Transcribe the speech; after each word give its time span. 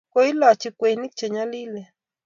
Koilachi 0.13 0.69
kweinik 0.77 1.13
che 1.17 1.27
nyalilen 1.33 1.89